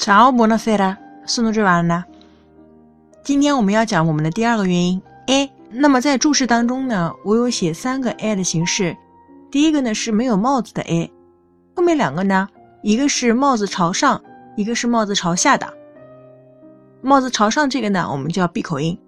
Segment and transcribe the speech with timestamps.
[0.00, 0.96] Ciao, buonasera.
[1.26, 2.06] Sono Giovanna.
[3.22, 5.52] 今天我们要讲我们的第二个元音 a。
[5.68, 8.96] 那么在注释当中呢，我有写三个 a 的形式。
[9.50, 11.12] 第一个呢是没有帽子的 a，
[11.76, 12.48] 后面两个呢，
[12.82, 14.18] 一个是帽子朝上，
[14.56, 15.70] 一个是帽子朝下的。
[17.02, 18.98] 帽子朝上这个呢，我们叫闭口音。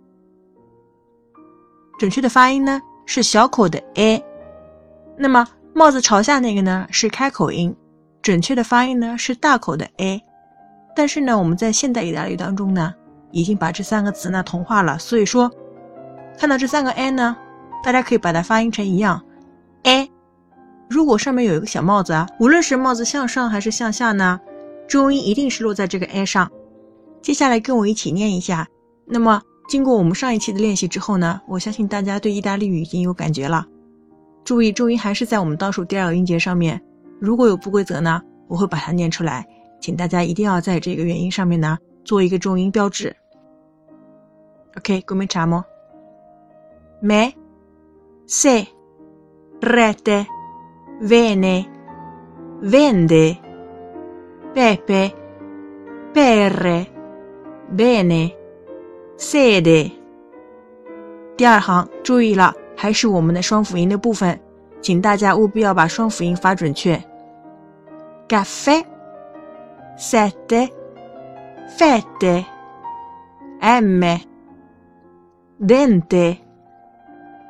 [1.98, 4.22] 准确的发音呢是小口的 a。
[5.16, 7.74] 那么帽子朝下那个呢是开口音，
[8.20, 10.22] 准确的发音呢是大口的 a。
[10.94, 12.92] 但是呢，我们在现代意大利当中呢，
[13.30, 14.98] 已经把这三个词呢同化了。
[14.98, 15.50] 所以说，
[16.38, 17.36] 看到这三个 a 呢，
[17.82, 19.22] 大家可以把它发音成一样
[19.84, 20.10] a。
[20.88, 24.38] 如果上面有一个小帽子啊，无论是帽子向上还是向下呢，
[24.86, 26.50] 重音一定是落在这个 a 上。
[27.22, 28.66] 接下来跟我一起念一下。
[29.06, 33.64] 那么经过我们上一期的练习之后呢，我相信大家对意大利语已经有感觉了。
[34.44, 36.80] 注意，重音还是在我们倒数第二个音节上面。
[37.20, 39.46] 如果有不规则呢，我会把它念出来，
[39.82, 43.14] 请大家一定要在这个元音上面呢做一个重音标志。
[44.78, 45.64] OK，cominciamo。
[47.02, 47.34] Me,
[48.26, 48.66] se,
[49.60, 50.24] rete,
[51.02, 51.66] vene,
[52.62, 53.36] vende,
[54.54, 55.12] pepe,
[56.14, 56.86] per,
[57.76, 58.32] bene,
[59.18, 59.92] sede。
[61.36, 62.54] 第二行注意了。
[62.74, 64.36] 还是我们的双辅音的部分，
[64.80, 67.00] 请大家务必要把双辅音发准确。
[68.26, 68.84] caffè,
[70.02, 70.68] sette,
[71.78, 72.44] fette,
[73.60, 74.02] m,
[75.60, 76.38] dente,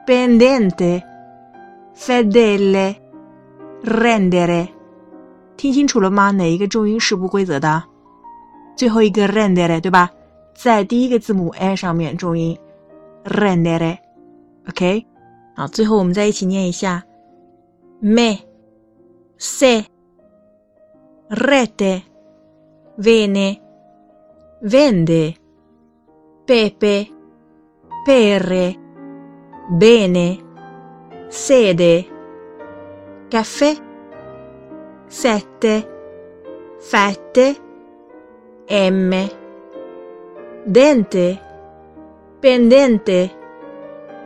[0.05, 1.03] pendente,
[1.95, 2.95] fedele,
[3.83, 4.69] rendere。
[5.57, 6.31] 听清楚了吗？
[6.31, 7.83] 哪一个重音是不规则的？
[8.77, 10.11] 最后一个 rendere，对吧？
[10.55, 12.59] 在第一个字母 a 上面重音
[13.25, 13.97] rendere。
[14.69, 15.07] OK。
[15.55, 17.03] 好，最后我们再一起念一下
[18.01, 18.41] ：me,
[19.39, 19.87] se,
[21.31, 22.03] rete,
[23.02, 23.62] vene,
[24.62, 25.36] vende,
[26.46, 27.08] pepe,
[28.06, 28.76] per,
[29.70, 30.38] bene,
[31.28, 32.06] sede,
[33.30, 33.76] caffè,
[35.08, 35.90] sette,
[36.80, 37.56] fette,
[38.68, 39.30] m,
[40.66, 41.40] dente,
[42.40, 43.32] pendente,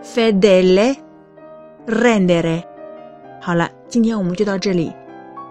[0.01, 2.63] fedele。rendere。
[3.41, 4.93] 好了，今天我们就到这里，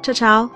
[0.00, 0.48] 超超。